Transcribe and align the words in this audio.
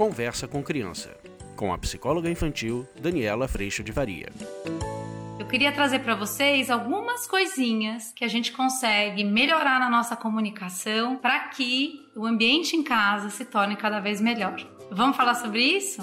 Conversa 0.00 0.48
com 0.48 0.62
Criança, 0.62 1.14
com 1.54 1.74
a 1.74 1.76
psicóloga 1.76 2.30
infantil 2.30 2.88
Daniela 2.98 3.46
Freixo 3.46 3.84
de 3.84 3.92
Varia. 3.92 4.30
Eu 5.38 5.46
queria 5.46 5.70
trazer 5.72 5.98
para 5.98 6.14
vocês 6.14 6.70
algumas 6.70 7.26
coisinhas 7.26 8.10
que 8.16 8.24
a 8.24 8.28
gente 8.28 8.50
consegue 8.50 9.22
melhorar 9.22 9.78
na 9.78 9.90
nossa 9.90 10.16
comunicação 10.16 11.16
para 11.16 11.40
que 11.48 12.08
o 12.16 12.24
ambiente 12.24 12.74
em 12.74 12.82
casa 12.82 13.28
se 13.28 13.44
torne 13.44 13.76
cada 13.76 14.00
vez 14.00 14.22
melhor. 14.22 14.56
Vamos 14.90 15.18
falar 15.18 15.34
sobre 15.34 15.60
isso? 15.60 16.00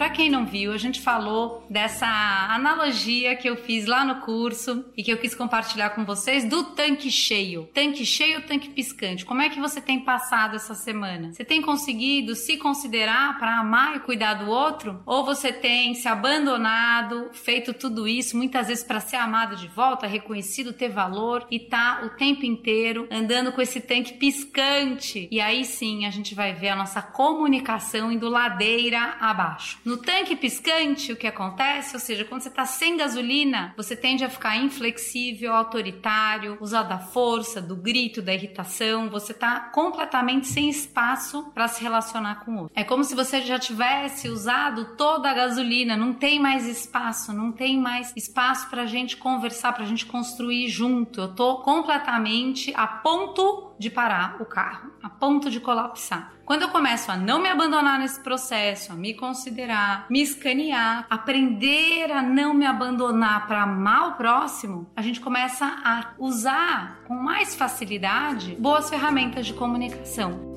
Para 0.00 0.08
quem 0.08 0.30
não 0.30 0.46
viu, 0.46 0.72
a 0.72 0.78
gente 0.78 0.98
falou 0.98 1.62
dessa 1.68 2.06
analogia 2.06 3.36
que 3.36 3.46
eu 3.46 3.54
fiz 3.54 3.84
lá 3.84 4.02
no 4.02 4.22
curso 4.22 4.82
e 4.96 5.02
que 5.02 5.12
eu 5.12 5.18
quis 5.18 5.34
compartilhar 5.34 5.90
com 5.90 6.06
vocês 6.06 6.42
do 6.42 6.64
tanque 6.64 7.10
cheio. 7.10 7.68
Tanque 7.74 8.06
cheio, 8.06 8.40
tanque 8.46 8.70
piscante. 8.70 9.26
Como 9.26 9.42
é 9.42 9.50
que 9.50 9.60
você 9.60 9.78
tem 9.78 10.00
passado 10.00 10.56
essa 10.56 10.74
semana? 10.74 11.34
Você 11.34 11.44
tem 11.44 11.60
conseguido 11.60 12.34
se 12.34 12.56
considerar 12.56 13.38
para 13.38 13.58
amar 13.58 13.96
e 13.96 14.00
cuidar 14.00 14.32
do 14.32 14.50
outro? 14.50 15.02
Ou 15.04 15.22
você 15.22 15.52
tem 15.52 15.92
se 15.92 16.08
abandonado, 16.08 17.28
feito 17.34 17.74
tudo 17.74 18.08
isso 18.08 18.38
muitas 18.38 18.68
vezes 18.68 18.82
para 18.82 19.00
ser 19.00 19.16
amado 19.16 19.54
de 19.54 19.68
volta, 19.68 20.06
reconhecido, 20.06 20.72
ter 20.72 20.88
valor 20.88 21.46
e 21.50 21.60
tá 21.60 22.00
o 22.06 22.16
tempo 22.16 22.46
inteiro 22.46 23.06
andando 23.10 23.52
com 23.52 23.60
esse 23.60 23.82
tanque 23.82 24.14
piscante? 24.14 25.28
E 25.30 25.42
aí 25.42 25.62
sim 25.62 26.06
a 26.06 26.10
gente 26.10 26.34
vai 26.34 26.54
ver 26.54 26.70
a 26.70 26.76
nossa 26.76 27.02
comunicação 27.02 28.10
indo 28.10 28.30
ladeira 28.30 29.18
abaixo. 29.20 29.78
No 29.90 29.96
tanque 29.96 30.36
piscante, 30.36 31.12
o 31.12 31.16
que 31.16 31.26
acontece? 31.26 31.96
Ou 31.96 32.00
seja, 32.00 32.24
quando 32.24 32.42
você 32.42 32.48
está 32.48 32.64
sem 32.64 32.96
gasolina, 32.96 33.74
você 33.76 33.96
tende 33.96 34.22
a 34.22 34.30
ficar 34.30 34.56
inflexível, 34.56 35.52
autoritário, 35.52 36.56
usar 36.60 36.84
da 36.84 37.00
força, 37.00 37.60
do 37.60 37.74
grito, 37.74 38.22
da 38.22 38.32
irritação. 38.32 39.10
Você 39.10 39.32
está 39.32 39.58
completamente 39.58 40.46
sem 40.46 40.70
espaço 40.70 41.50
para 41.52 41.66
se 41.66 41.82
relacionar 41.82 42.44
com 42.44 42.52
o 42.52 42.58
outro. 42.60 42.72
É 42.76 42.84
como 42.84 43.02
se 43.02 43.16
você 43.16 43.40
já 43.40 43.58
tivesse 43.58 44.28
usado 44.28 44.94
toda 44.96 45.28
a 45.28 45.34
gasolina, 45.34 45.96
não 45.96 46.14
tem 46.14 46.38
mais 46.38 46.68
espaço, 46.68 47.32
não 47.32 47.50
tem 47.50 47.76
mais 47.76 48.12
espaço 48.16 48.70
para 48.70 48.82
a 48.82 48.86
gente 48.86 49.16
conversar, 49.16 49.72
para 49.72 49.82
a 49.82 49.88
gente 49.88 50.06
construir 50.06 50.68
junto. 50.68 51.20
Eu 51.20 51.34
tô 51.34 51.62
completamente 51.62 52.72
a 52.76 52.86
ponto 52.86 53.74
de 53.76 53.90
parar 53.90 54.40
o 54.40 54.44
carro, 54.44 54.92
a 55.02 55.10
ponto 55.10 55.50
de 55.50 55.58
colapsar. 55.58 56.32
Quando 56.50 56.62
eu 56.62 56.68
começo 56.70 57.12
a 57.12 57.16
não 57.16 57.40
me 57.40 57.48
abandonar 57.48 58.00
nesse 58.00 58.18
processo, 58.18 58.90
a 58.90 58.96
me 58.96 59.14
considerar, 59.14 60.06
me 60.10 60.20
escanear, 60.20 61.06
aprender 61.08 62.10
a 62.10 62.22
não 62.22 62.52
me 62.52 62.66
abandonar 62.66 63.46
para 63.46 63.62
amar 63.62 64.08
o 64.08 64.12
próximo, 64.14 64.90
a 64.96 65.00
gente 65.00 65.20
começa 65.20 65.64
a 65.64 66.12
usar 66.18 67.04
com 67.06 67.14
mais 67.14 67.54
facilidade 67.54 68.56
boas 68.58 68.90
ferramentas 68.90 69.46
de 69.46 69.54
comunicação. 69.54 70.50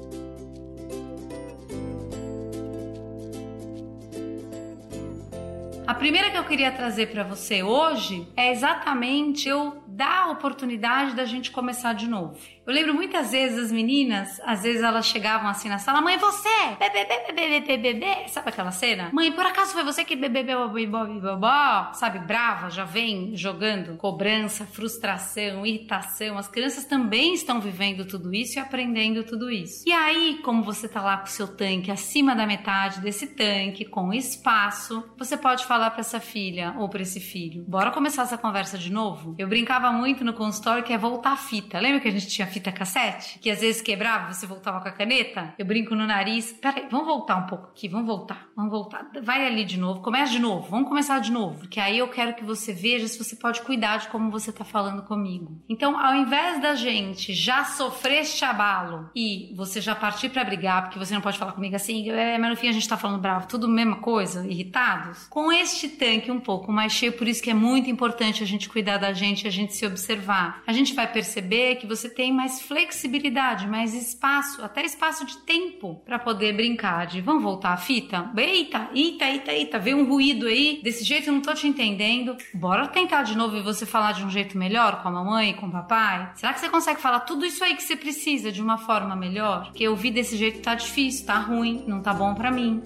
A 5.86 5.94
primeira 5.94 6.32
que 6.32 6.38
eu 6.38 6.44
queria 6.46 6.72
trazer 6.72 7.12
para 7.12 7.24
você 7.24 7.62
hoje 7.62 8.28
é 8.36 8.52
exatamente 8.52 9.48
eu 9.48 9.83
dar 9.96 10.26
a 10.26 10.32
oportunidade 10.32 11.16
da 11.16 11.26
gente 11.26 11.52
começar 11.52 11.94
de 11.94 12.08
novo. 12.08 12.38
Eu 12.66 12.74
lembro 12.74 12.94
muitas 12.94 13.32
vezes 13.32 13.60
as 13.60 13.72
meninas, 13.72 14.40
às 14.46 14.64
vezes 14.64 14.82
elas 14.82 15.06
chegavam 15.06 15.50
assim 15.50 15.68
na 15.68 15.78
sala, 15.78 16.02
mãe, 16.02 16.18
você, 16.18 16.50
bebê, 16.80 17.06
bebê, 17.06 17.60
bebê, 17.60 17.78
bebê, 17.78 18.28
sabe 18.30 18.50
aquela 18.50 18.72
cena? 18.72 19.10
Mãe, 19.12 19.32
por 19.34 19.46
acaso 19.46 19.74
foi 19.74 19.84
você 19.84 20.06
que 20.06 20.16
bebê, 20.16 20.44
bebê, 20.44 20.68
bebê, 20.68 21.20
bebê, 21.20 21.94
sabe, 21.94 22.20
brava, 22.20 22.70
já 22.70 22.86
vem 22.86 23.36
jogando 23.36 23.98
cobrança, 23.98 24.66
frustração, 24.66 25.66
irritação. 25.66 26.38
As 26.38 26.48
crianças 26.48 26.86
também 26.86 27.34
estão 27.34 27.60
vivendo 27.60 28.06
tudo 28.06 28.34
isso 28.34 28.58
e 28.58 28.62
aprendendo 28.62 29.24
tudo 29.24 29.52
isso. 29.52 29.84
E 29.86 29.92
aí, 29.92 30.40
como 30.42 30.64
você 30.64 30.88
tá 30.88 31.02
lá 31.02 31.18
com 31.18 31.26
o 31.26 31.30
seu 31.30 31.48
tanque 31.48 31.92
acima 31.92 32.34
da 32.34 32.48
metade 32.48 33.02
desse 33.02 33.28
tanque, 33.28 33.84
com 33.84 34.14
espaço, 34.14 35.04
você 35.18 35.36
pode 35.36 35.66
falar 35.66 35.92
para 35.92 36.00
essa 36.00 36.20
filha 36.20 36.74
ou 36.78 36.88
para 36.88 37.02
esse 37.02 37.20
filho: 37.20 37.66
bora 37.68 37.92
começar 37.92 38.24
essa 38.24 38.38
conversa 38.38 38.78
de 38.78 38.92
novo? 38.92 39.36
Eu 39.38 39.50
brincava 39.50 39.83
muito 39.92 40.24
no 40.24 40.34
consultório 40.34 40.84
que 40.84 40.94
é 40.94 40.98
voltar 40.98 41.34
a 41.34 41.38
fita. 41.38 41.80
Lembra 41.80 42.00
que 42.00 42.08
a 42.08 42.12
gente 42.12 42.28
tinha 42.28 42.48
fita 42.48 42.72
cassete? 42.72 43.40
Que 43.40 43.50
às 43.50 43.62
vezes 43.62 43.82
quebrava, 43.82 44.34
você 44.34 44.46
voltava 44.46 44.82
com 44.82 44.88
a 44.88 44.92
caneta? 44.92 45.54
Eu 45.58 45.66
brinco 45.66 45.96
no 45.96 46.06
nariz. 46.06 46.54
Peraí, 46.54 46.88
vamos 46.90 47.06
voltar 47.06 47.38
um 47.38 47.48
pouco 47.48 47.68
aqui, 47.68 47.88
vamos 47.88 48.08
voltar, 48.08 48.48
vamos 48.56 48.72
voltar. 48.72 49.06
Vai 49.22 49.46
ali 49.46 49.66
de 49.66 49.78
novo, 49.78 50.02
começa 50.02 50.32
de 50.32 50.40
novo, 50.40 50.68
vamos 50.70 50.88
começar 50.88 51.20
de 51.20 51.32
novo. 51.32 51.60
Porque 51.60 51.80
aí 51.80 51.98
eu 51.98 52.08
quero 52.08 52.34
que 52.36 52.44
você 52.44 52.74
veja 52.74 53.08
se 53.08 53.18
você 53.18 53.36
pode 53.36 53.62
cuidar 53.62 53.98
de 53.98 54.08
como 54.08 54.32
você 54.32 54.52
tá 54.52 54.64
falando 54.64 55.04
comigo. 55.04 55.62
Então, 55.68 56.00
ao 56.00 56.16
invés 56.16 56.62
da 56.62 56.76
gente 56.76 57.34
já 57.34 57.66
sofrer 57.66 58.22
este 58.22 58.46
abalo 58.46 59.10
e 59.16 59.54
você 59.56 59.82
já 59.82 59.96
partir 59.96 60.30
para 60.30 60.44
brigar, 60.44 60.84
porque 60.84 61.00
você 61.00 61.14
não 61.14 61.22
pode 61.22 61.38
falar 61.38 61.54
comigo 61.54 61.76
assim, 61.76 62.10
é, 62.10 62.38
mas 62.38 62.50
no 62.50 62.56
fim 62.56 62.68
a 62.68 62.72
gente 62.72 62.88
tá 62.88 62.98
falando 62.98 63.22
bravo, 63.22 63.48
tudo 63.48 63.68
mesma 63.68 63.98
coisa, 63.98 64.46
irritados, 64.48 65.28
com 65.28 65.52
este 65.52 65.90
tanque 65.90 66.32
um 66.32 66.40
pouco 66.40 66.72
mais 66.72 66.94
cheio, 66.94 67.14
por 67.14 67.28
isso 67.28 67.42
que 67.42 67.50
é 67.50 67.54
muito 67.54 67.90
importante 67.90 68.44
a 68.44 68.46
gente 68.46 68.70
cuidar 68.70 68.98
da 68.98 69.14
gente, 69.14 69.48
a 69.48 69.52
gente 69.52 69.73
se 69.76 69.86
observar. 69.86 70.64
A 70.66 70.74
gente 70.74 70.94
vai 70.94 71.12
perceber 71.12 71.76
que 71.76 71.88
você 71.88 72.10
tem 72.10 72.32
mais 72.32 72.62
flexibilidade, 72.62 73.68
mais 73.68 73.94
espaço, 73.94 74.64
até 74.64 74.84
espaço 74.86 75.26
de 75.26 75.38
tempo 75.40 76.02
para 76.06 76.20
poder 76.20 76.54
brincar. 76.54 77.08
De 77.08 77.22
vamos 77.22 77.44
voltar 77.44 77.74
a 77.74 77.78
fita? 77.78 78.32
Eita, 78.36 78.90
eita, 78.94 79.26
eita, 79.26 79.52
eita, 79.52 79.80
veio 79.80 79.98
um 79.98 80.08
ruído 80.08 80.48
aí, 80.48 80.80
desse 80.84 81.04
jeito 81.04 81.28
eu 81.28 81.34
não 81.34 81.42
tô 81.42 81.54
te 81.54 81.68
entendendo. 81.68 82.36
Bora 82.54 82.88
tentar 82.88 83.24
de 83.24 83.38
novo 83.38 83.58
e 83.58 83.62
você 83.62 83.86
falar 83.86 84.14
de 84.14 84.24
um 84.24 84.30
jeito 84.30 84.58
melhor 84.58 85.02
com 85.02 85.10
a 85.10 85.12
mamãe, 85.12 85.54
com 85.54 85.68
o 85.68 85.72
papai? 85.72 86.32
Será 86.36 86.54
que 86.54 86.60
você 86.60 86.70
consegue 86.70 87.02
falar 87.02 87.22
tudo 87.22 87.46
isso 87.46 87.64
aí 87.64 87.76
que 87.76 87.84
você 87.84 87.96
precisa 87.96 88.52
de 88.52 88.62
uma 88.62 88.78
forma 88.78 89.16
melhor? 89.16 89.66
Porque 89.66 89.88
ouvir 89.88 90.12
desse 90.12 90.38
jeito 90.38 90.62
tá 90.62 90.76
difícil, 90.76 91.26
tá 91.26 91.38
ruim, 91.38 91.84
não 91.88 92.02
tá 92.02 92.14
bom 92.14 92.34
para 92.34 92.52
mim. 92.52 92.82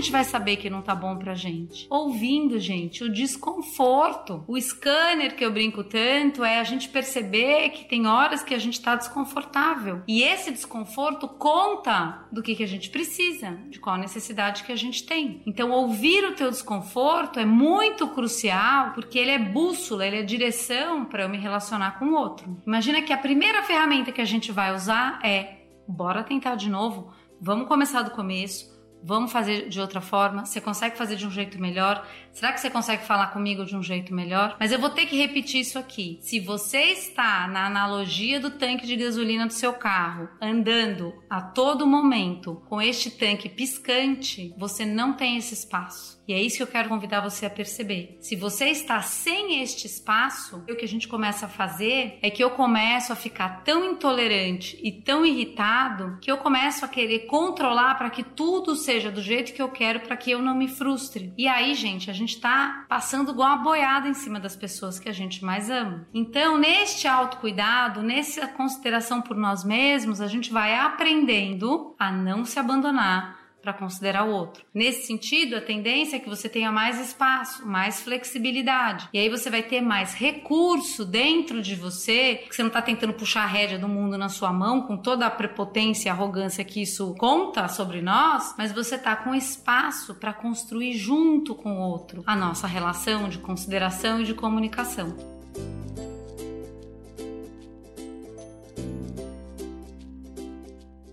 Gente 0.00 0.10
vai 0.10 0.24
saber 0.24 0.56
que 0.56 0.70
não 0.70 0.80
tá 0.80 0.94
bom 0.94 1.16
pra 1.16 1.34
gente? 1.34 1.86
Ouvindo, 1.90 2.58
gente, 2.58 3.04
o 3.04 3.12
desconforto. 3.12 4.42
O 4.48 4.58
scanner 4.58 5.36
que 5.36 5.44
eu 5.44 5.52
brinco 5.52 5.84
tanto 5.84 6.42
é 6.42 6.58
a 6.58 6.64
gente 6.64 6.88
perceber 6.88 7.68
que 7.68 7.84
tem 7.84 8.06
horas 8.06 8.42
que 8.42 8.54
a 8.54 8.58
gente 8.58 8.80
tá 8.80 8.96
desconfortável. 8.96 10.02
E 10.08 10.22
esse 10.22 10.50
desconforto 10.50 11.28
conta 11.28 12.26
do 12.32 12.42
que, 12.42 12.54
que 12.54 12.62
a 12.62 12.66
gente 12.66 12.88
precisa, 12.88 13.58
de 13.68 13.78
qual 13.78 13.98
necessidade 13.98 14.64
que 14.64 14.72
a 14.72 14.76
gente 14.76 15.04
tem. 15.04 15.42
Então, 15.46 15.70
ouvir 15.70 16.24
o 16.24 16.34
teu 16.34 16.50
desconforto 16.50 17.38
é 17.38 17.44
muito 17.44 18.08
crucial 18.08 18.92
porque 18.94 19.18
ele 19.18 19.30
é 19.30 19.38
bússola, 19.38 20.06
ele 20.06 20.20
é 20.20 20.22
direção 20.22 21.04
para 21.04 21.24
eu 21.24 21.28
me 21.28 21.36
relacionar 21.36 21.98
com 21.98 22.06
o 22.06 22.14
outro. 22.14 22.56
Imagina 22.66 23.02
que 23.02 23.12
a 23.12 23.18
primeira 23.18 23.62
ferramenta 23.62 24.10
que 24.10 24.20
a 24.20 24.24
gente 24.24 24.50
vai 24.50 24.74
usar 24.74 25.20
é 25.22 25.58
bora 25.86 26.22
tentar 26.22 26.54
de 26.54 26.70
novo, 26.70 27.12
vamos 27.40 27.68
começar 27.68 28.02
do 28.02 28.12
começo 28.12 28.79
Vamos 29.02 29.32
fazer 29.32 29.68
de 29.68 29.80
outra 29.80 30.00
forma? 30.00 30.44
Você 30.44 30.60
consegue 30.60 30.96
fazer 30.96 31.16
de 31.16 31.26
um 31.26 31.30
jeito 31.30 31.60
melhor? 31.60 32.06
Será 32.32 32.52
que 32.52 32.60
você 32.60 32.70
consegue 32.70 33.04
falar 33.04 33.28
comigo 33.28 33.64
de 33.64 33.76
um 33.76 33.82
jeito 33.82 34.14
melhor? 34.14 34.56
Mas 34.58 34.72
eu 34.72 34.78
vou 34.78 34.90
ter 34.90 35.06
que 35.06 35.16
repetir 35.16 35.60
isso 35.60 35.78
aqui. 35.78 36.18
Se 36.20 36.38
você 36.38 36.92
está 36.92 37.48
na 37.48 37.66
analogia 37.66 38.38
do 38.38 38.50
tanque 38.50 38.86
de 38.86 38.96
gasolina 38.96 39.46
do 39.46 39.52
seu 39.52 39.72
carro, 39.72 40.28
andando 40.40 41.12
a 41.28 41.40
todo 41.40 41.86
momento 41.86 42.62
com 42.68 42.80
este 42.80 43.10
tanque 43.10 43.48
piscante, 43.48 44.54
você 44.56 44.84
não 44.84 45.14
tem 45.14 45.36
esse 45.36 45.54
espaço. 45.54 46.19
E 46.30 46.32
é 46.32 46.40
isso 46.40 46.58
que 46.58 46.62
eu 46.62 46.68
quero 46.68 46.88
convidar 46.88 47.20
você 47.22 47.44
a 47.44 47.50
perceber. 47.50 48.16
Se 48.20 48.36
você 48.36 48.66
está 48.66 49.02
sem 49.02 49.60
este 49.64 49.88
espaço, 49.88 50.58
o 50.58 50.76
que 50.76 50.84
a 50.84 50.88
gente 50.88 51.08
começa 51.08 51.46
a 51.46 51.48
fazer 51.48 52.20
é 52.22 52.30
que 52.30 52.44
eu 52.44 52.50
começo 52.50 53.12
a 53.12 53.16
ficar 53.16 53.64
tão 53.64 53.84
intolerante 53.84 54.78
e 54.80 54.92
tão 54.92 55.26
irritado 55.26 56.18
que 56.20 56.30
eu 56.30 56.38
começo 56.38 56.84
a 56.84 56.88
querer 56.88 57.26
controlar 57.26 57.96
para 57.96 58.10
que 58.10 58.22
tudo 58.22 58.76
seja 58.76 59.10
do 59.10 59.20
jeito 59.20 59.52
que 59.52 59.60
eu 59.60 59.70
quero 59.70 60.02
para 60.02 60.16
que 60.16 60.30
eu 60.30 60.40
não 60.40 60.54
me 60.54 60.68
frustre. 60.68 61.34
E 61.36 61.48
aí, 61.48 61.74
gente, 61.74 62.08
a 62.08 62.14
gente 62.14 62.40
tá 62.40 62.84
passando 62.88 63.32
igual 63.32 63.48
uma 63.48 63.64
boiada 63.64 64.06
em 64.06 64.14
cima 64.14 64.38
das 64.38 64.54
pessoas 64.54 65.00
que 65.00 65.08
a 65.08 65.12
gente 65.12 65.44
mais 65.44 65.68
ama. 65.68 66.06
Então, 66.14 66.56
neste 66.56 67.08
autocuidado, 67.08 68.04
nessa 68.04 68.46
consideração 68.46 69.20
por 69.20 69.36
nós 69.36 69.64
mesmos, 69.64 70.20
a 70.20 70.28
gente 70.28 70.52
vai 70.52 70.76
aprendendo 70.76 71.92
a 71.98 72.12
não 72.12 72.44
se 72.44 72.56
abandonar 72.56 73.39
para 73.60 73.72
considerar 73.72 74.24
o 74.24 74.32
outro. 74.32 74.64
Nesse 74.74 75.06
sentido, 75.06 75.56
a 75.56 75.60
tendência 75.60 76.16
é 76.16 76.18
que 76.18 76.28
você 76.28 76.48
tenha 76.48 76.72
mais 76.72 77.00
espaço, 77.00 77.66
mais 77.66 78.00
flexibilidade. 78.00 79.08
E 79.12 79.18
aí 79.18 79.28
você 79.28 79.50
vai 79.50 79.62
ter 79.62 79.80
mais 79.80 80.14
recurso 80.14 81.04
dentro 81.04 81.62
de 81.62 81.74
você, 81.74 82.36
que 82.48 82.54
você 82.54 82.62
não 82.62 82.68
está 82.68 82.82
tentando 82.82 83.14
puxar 83.14 83.42
a 83.42 83.46
rédea 83.46 83.78
do 83.78 83.88
mundo 83.88 84.16
na 84.16 84.28
sua 84.28 84.52
mão 84.52 84.82
com 84.82 84.96
toda 84.96 85.26
a 85.26 85.30
prepotência 85.30 86.08
e 86.08 86.10
arrogância 86.10 86.64
que 86.64 86.82
isso 86.82 87.14
conta 87.18 87.68
sobre 87.68 88.00
nós, 88.00 88.54
mas 88.56 88.72
você 88.72 88.96
está 88.96 89.16
com 89.16 89.34
espaço 89.34 90.14
para 90.14 90.32
construir 90.32 90.94
junto 90.94 91.54
com 91.54 91.78
o 91.78 91.80
outro 91.80 92.22
a 92.26 92.36
nossa 92.36 92.66
relação 92.66 93.28
de 93.28 93.38
consideração 93.38 94.20
e 94.20 94.24
de 94.24 94.34
comunicação. 94.34 95.39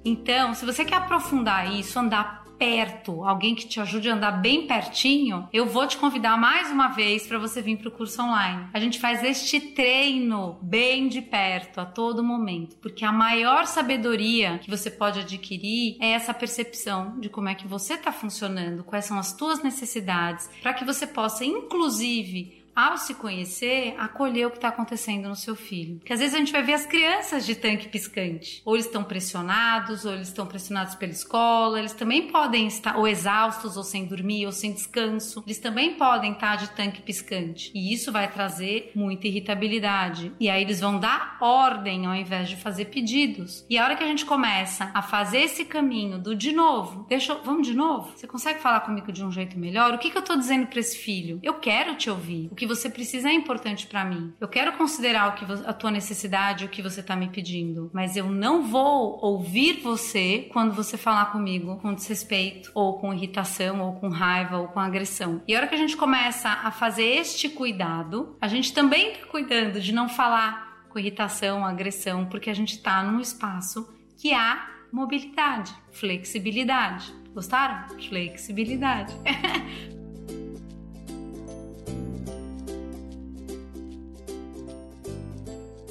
Então, 0.07 0.54
se 0.54 0.65
você 0.65 0.86
quer 0.86 0.95
aprofundar 0.95 1.69
isso, 1.77 2.00
andar 2.00 2.45
perto, 2.57 3.25
alguém 3.25 3.54
que 3.54 3.68
te 3.68 3.80
ajude 3.80 4.09
a 4.09 4.15
andar 4.15 4.31
bem 4.31 4.65
pertinho, 4.65 5.48
eu 5.51 5.65
vou 5.65 5.86
te 5.86 5.98
convidar 5.98 6.38
mais 6.38 6.71
uma 6.71 6.88
vez 6.88 7.27
para 7.27 7.38
você 7.38 7.62
vir 7.62 7.77
para 7.77 7.89
o 7.89 7.92
curso 7.92 8.21
online. 8.21 8.68
A 8.74 8.80
gente 8.80 9.00
faz 9.00 9.21
este 9.21 9.59
treino 9.59 10.57
bem 10.62 11.09
de 11.09 11.21
perto, 11.21 11.80
a 11.80 11.86
todo 11.86 12.24
momento, 12.24 12.77
porque 12.77 13.04
a 13.04 13.12
maior 13.12 13.65
sabedoria 13.65 14.59
que 14.59 14.69
você 14.69 14.89
pode 14.89 15.19
adquirir 15.19 15.98
é 16.00 16.12
essa 16.12 16.33
percepção 16.33 17.19
de 17.19 17.27
como 17.27 17.50
é 17.50 17.54
que 17.54 17.68
você 17.68 17.95
está 17.95 18.12
funcionando, 18.12 18.86
quais 18.86 19.04
são 19.04 19.19
as 19.19 19.33
tuas 19.33 19.62
necessidades, 19.62 20.50
para 20.62 20.74
que 20.74 20.86
você 20.86 21.06
possa, 21.06 21.44
inclusive, 21.44 22.56
ao 22.77 22.95
se 22.95 23.15
conhecer, 23.15 23.95
acolher 23.97 24.45
o 24.45 24.51
que 24.51 24.57
está 24.57 24.68
acontecendo 24.68 25.27
no 25.27 25.35
seu 25.35 25.56
filho. 25.56 25.97
Porque 25.97 26.13
às 26.13 26.19
vezes 26.19 26.35
a 26.35 26.38
gente 26.38 26.51
vai 26.51 26.62
ver 26.62 26.74
as 26.74 26.85
crianças 26.85 27.44
de 27.44 27.56
tanque 27.56 27.89
piscante. 27.89 28.62
Ou 28.63 28.75
eles 28.75 28.85
estão 28.85 29.03
pressionados, 29.03 30.06
ou 30.06 30.13
eles 30.13 30.27
estão 30.27 30.45
pressionados 30.45 30.94
pela 30.94 31.12
escola, 31.12 31.79
eles 31.79 31.94
também 31.94 32.27
podem 32.27 32.68
estar 32.68 32.95
ou 32.95 33.07
exaustos, 33.07 33.77
ou 33.77 33.83
sem 33.83 34.06
dormir, 34.06 34.45
ou 34.45 34.51
sem 34.51 34.71
descanso. 34.71 35.44
Eles 35.47 35.57
também 35.57 35.95
podem 35.95 36.33
estar 36.33 36.56
de 36.57 36.69
tanque 36.69 37.01
piscante. 37.01 37.71
E 37.74 37.91
isso 37.91 38.12
vai 38.12 38.31
trazer 38.31 38.91
muita 38.94 39.27
irritabilidade. 39.27 40.31
E 40.39 40.47
aí 40.47 40.62
eles 40.62 40.80
vão 40.80 41.00
dar 41.00 41.38
ordem 41.41 42.06
ao 42.06 42.13
invés 42.13 42.47
de 42.47 42.57
fazer 42.57 42.85
pedidos. 42.85 43.65
E 43.68 43.75
a 43.80 43.83
hora 43.83 43.95
que 43.95 44.03
a 44.03 44.07
gente 44.07 44.23
começa 44.23 44.91
a 44.94 45.01
fazer 45.01 45.39
esse 45.39 45.65
caminho 45.65 46.19
do 46.19 46.35
de 46.35 46.51
novo, 46.51 47.07
deixa 47.09 47.33
eu, 47.33 47.41
vamos 47.44 47.65
de 47.65 47.73
novo? 47.73 48.15
Você 48.15 48.27
consegue 48.27 48.59
falar 48.59 48.81
comigo 48.81 49.12
de 49.12 49.25
um 49.25 49.31
jeito 49.31 49.57
melhor? 49.57 49.95
O 49.95 49.97
que, 49.97 50.12
que 50.12 50.18
eu 50.18 50.21
estou 50.21 50.38
dizendo 50.38 50.68
para 50.68 50.80
esse 50.80 50.95
filho? 50.95 51.39
Eu 51.41 51.56
quero 51.56 51.95
te 51.95 52.07
ouvir. 52.07 52.50
O 52.51 52.56
que 52.56 52.67
você 52.68 52.90
precisa 52.90 53.30
é 53.30 53.34
importante 53.34 53.88
para 53.88 54.06
mim. 54.06 54.34
Eu 54.40 54.48
quero 54.48 54.74
considerar 54.74 55.30
o 55.30 55.34
que 55.34 55.46
a 55.66 55.74
tua 55.74 55.92
necessidade, 55.92 56.66
o 56.66 56.69
que 56.69 56.81
você 56.81 57.02
tá 57.02 57.16
me 57.16 57.30
pedindo, 57.30 57.90
mas 57.94 58.16
eu 58.16 58.30
não 58.30 58.64
vou 58.64 59.19
ouvir 59.22 59.80
você 59.81 60.50
quando 60.52 60.74
você 60.74 60.98
falar 60.98 61.28
comigo 61.31 61.78
com 61.78 61.94
desrespeito, 61.94 62.72
ou 62.74 63.00
com 63.00 63.14
irritação, 63.14 63.81
ou 63.81 63.94
com 63.94 64.10
raiva, 64.10 64.58
ou 64.58 64.68
com 64.68 64.80
agressão. 64.80 65.42
E 65.48 65.56
a 65.56 65.58
hora 65.58 65.68
que 65.68 65.75
a 65.75 65.78
gente 65.78 65.98
começa 65.98 66.50
a 66.50 66.72
fazer 66.72 67.06
este 67.06 67.50
cuidado, 67.50 68.38
a 68.42 68.48
gente 68.48 68.74
também 68.74 69.14
tá 69.14 69.25
cuidando 69.28 69.80
de 69.80 69.94
não 69.94 70.10
falar 70.10 70.86
com 70.90 71.00
irritação, 71.00 71.66
agressão, 71.66 72.25
porque 72.25 72.50
a 72.50 72.54
gente 72.54 72.81
tá 72.81 73.04
num 73.04 73.19
espaço 73.19 73.88
que 74.18 74.34
há 74.34 74.68
mobilidade, 74.92 75.74
flexibilidade. 75.92 77.14
Gostaram? 77.34 77.88
Flexibilidade. 78.00 79.14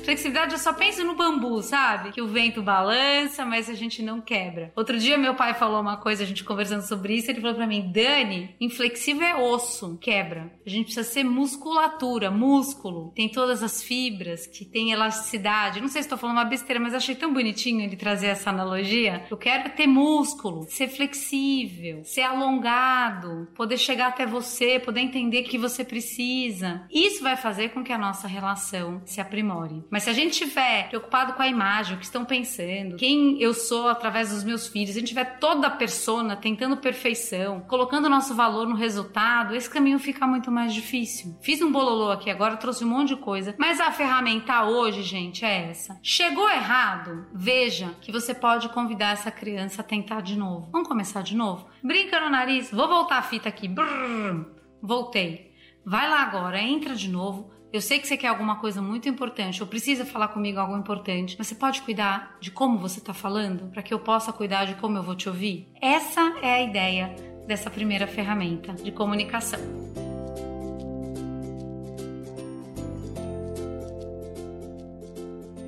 Flexibilidade 0.07 0.53
eu 0.53 0.59
só 0.61 0.73
penso 0.73 1.03
no 1.03 1.17
bambu, 1.17 1.61
sabe? 1.65 2.13
Que 2.13 2.23
o 2.23 2.29
vento 2.29 2.63
balança, 2.63 3.45
mas 3.45 3.69
a 3.69 3.75
gente 3.75 4.05
não 4.05 4.21
quebra. 4.21 4.71
Outro 4.77 4.97
dia 5.01 5.19
meu 5.19 5.35
pai 5.35 5.53
falou 5.53 5.81
uma 5.81 5.97
coisa, 5.97 6.23
a 6.23 6.27
gente 6.27 6.45
conversando 6.45 6.83
sobre 6.83 7.17
isso, 7.17 7.29
ele 7.29 7.41
falou 7.41 7.57
para 7.57 7.67
mim: 7.67 7.91
"Dani, 7.91 8.55
inflexível 8.61 9.27
é 9.27 9.35
osso, 9.35 9.99
quebra. 10.01 10.53
A 10.65 10.71
gente 10.71 10.85
precisa 10.85 11.03
ser 11.03 11.25
musculatura, 11.25 12.31
músculo. 12.31 13.13
Tem 13.17 13.29
todas 13.29 13.65
as 13.65 13.83
fibras, 13.83 14.47
que 14.47 14.65
tem 14.65 14.93
elasticidade. 14.93 15.81
Não 15.81 15.89
sei 15.89 16.03
se 16.03 16.07
estou 16.07 16.17
falando 16.17 16.37
uma 16.37 16.45
besteira, 16.45 16.79
mas 16.79 16.95
achei 16.95 17.17
tão 17.17 17.35
bonitinho 17.35 17.81
ele 17.81 17.97
trazer 17.97 18.29
essa 18.29 18.51
analogia. 18.51 19.27
Eu 19.29 19.37
quero 19.37 19.71
ter 19.71 19.89
músculo, 19.89 20.67
ser 20.69 20.87
flexível, 20.87 22.05
ser 22.05 22.23
alongado, 22.23 23.49
poder 23.57 23.77
chegar 23.77 24.07
até 24.07 24.25
você, 24.25 24.79
poder 24.79 25.01
entender 25.01 25.41
o 25.41 25.49
que 25.49 25.59
você 25.59 25.85
precisa. 25.85 26.87
Isso 26.93 27.25
vai 27.25 27.37
fazer 27.37 27.71
com 27.71 27.83
que 27.83 27.93
a 27.93 27.99
nossa 27.99 28.29
relação 28.29 29.03
se 29.05 29.21
aprimore. 29.21 29.83
Mas 29.97 30.03
se 30.03 30.11
a 30.11 30.13
gente 30.13 30.33
estiver 30.33 30.91
preocupado 30.91 31.33
com 31.33 31.41
a 31.41 31.49
imagem, 31.49 31.97
o 31.97 31.99
que 31.99 32.05
estão 32.05 32.23
pensando, 32.23 32.97
quem 32.97 33.41
eu 33.41 33.55
sou 33.55 33.89
através 33.89 34.29
dos 34.29 34.45
meus 34.45 34.67
filhos, 34.69 34.91
se 34.91 34.99
a 34.99 35.01
gente 35.01 35.09
tiver 35.09 35.39
toda 35.39 35.69
a 35.69 35.71
persona 35.71 36.37
tentando 36.37 36.77
perfeição, 36.77 37.61
colocando 37.61 38.07
nosso 38.07 38.35
valor 38.35 38.69
no 38.69 38.75
resultado, 38.75 39.55
esse 39.55 39.71
caminho 39.71 39.99
fica 39.99 40.27
muito 40.27 40.51
mais 40.53 40.75
difícil. 40.75 41.35
Fiz 41.41 41.63
um 41.63 41.73
bololô 41.73 42.11
aqui 42.11 42.29
agora, 42.29 42.59
trouxe 42.59 42.85
um 42.85 42.89
monte 42.89 43.15
de 43.15 43.17
coisa, 43.17 43.55
mas 43.57 43.81
a 43.81 43.91
ferramenta 43.91 44.65
hoje, 44.65 45.03
gente, 45.03 45.47
é 45.47 45.71
essa. 45.71 45.99
Chegou 46.03 46.47
errado? 46.51 47.29
Veja 47.33 47.97
que 48.03 48.13
você 48.13 48.35
pode 48.35 48.69
convidar 48.69 49.13
essa 49.13 49.31
criança 49.31 49.81
a 49.81 49.83
tentar 49.83 50.21
de 50.21 50.37
novo. 50.37 50.69
Vamos 50.71 50.89
começar 50.89 51.23
de 51.23 51.35
novo? 51.35 51.69
Brinca 51.83 52.21
no 52.21 52.29
nariz. 52.29 52.71
Vou 52.71 52.87
voltar 52.87 53.17
a 53.17 53.23
fita 53.23 53.49
aqui. 53.49 53.67
Brrr, 53.67 54.45
voltei. 54.83 55.57
Vai 55.87 56.07
lá 56.11 56.21
agora, 56.21 56.61
entra 56.61 56.95
de 56.95 57.09
novo 57.09 57.56
eu 57.73 57.81
sei 57.81 57.99
que 57.99 58.07
você 58.07 58.17
quer 58.17 58.29
alguma 58.29 58.57
coisa 58.57 58.81
muito 58.81 59.09
importante 59.09 59.63
ou 59.63 59.69
precisa 59.69 60.05
falar 60.05 60.29
comigo 60.29 60.59
algo 60.59 60.77
importante, 60.77 61.35
mas 61.39 61.49
você 61.49 61.55
pode 61.55 61.83
cuidar 61.83 62.37
de 62.41 62.51
como 62.51 62.79
você 62.79 63.01
está 63.01 63.13
falando 63.13 63.71
para 63.71 63.83
que 63.83 63.93
eu 63.93 63.99
possa 63.99 64.33
cuidar 64.33 64.65
de 64.65 64.75
como 64.77 64.97
eu 64.97 65.03
vou 65.03 65.17
te 65.17 65.29
ouvir? 65.29 65.69
Essa 65.81 66.39
é 66.43 66.55
a 66.55 66.63
ideia 66.63 67.15
dessa 67.47 67.69
primeira 67.69 68.07
ferramenta 68.07 68.73
de 68.73 68.91
comunicação. 68.93 69.61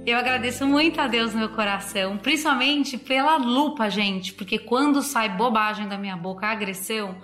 Eu 0.06 0.16
agradeço 0.16 0.66
muito 0.66 0.98
a 1.02 1.06
Deus 1.06 1.34
no 1.34 1.40
meu 1.40 1.50
coração, 1.50 2.16
principalmente 2.16 2.96
pela 2.96 3.36
lupa, 3.36 3.90
gente, 3.90 4.32
porque 4.32 4.58
quando 4.58 5.02
sai 5.02 5.28
bobagem 5.28 5.86
da 5.86 5.98
minha 5.98 6.16
boca, 6.16 6.46
agressão, 6.46 7.16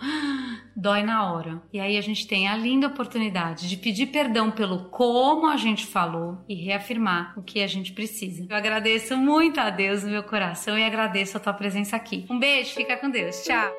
dói 0.76 1.02
na 1.02 1.32
hora. 1.32 1.62
E 1.72 1.80
aí 1.80 1.96
a 1.96 2.00
gente 2.00 2.26
tem 2.26 2.48
a 2.48 2.56
linda 2.56 2.86
oportunidade 2.86 3.68
de 3.68 3.76
pedir 3.76 4.06
perdão 4.06 4.50
pelo 4.50 4.90
como 4.90 5.46
a 5.46 5.56
gente 5.56 5.86
falou 5.86 6.38
e 6.48 6.54
reafirmar 6.54 7.38
o 7.38 7.42
que 7.42 7.62
a 7.62 7.66
gente 7.66 7.92
precisa. 7.92 8.46
Eu 8.48 8.56
agradeço 8.56 9.16
muito 9.16 9.60
a 9.60 9.70
Deus 9.70 10.02
no 10.02 10.10
meu 10.10 10.22
coração 10.22 10.78
e 10.78 10.84
agradeço 10.84 11.36
a 11.36 11.40
tua 11.40 11.52
presença 11.52 11.96
aqui. 11.96 12.26
Um 12.30 12.38
beijo, 12.38 12.74
fica 12.74 12.96
com 12.96 13.10
Deus. 13.10 13.42
Tchau. 13.44 13.72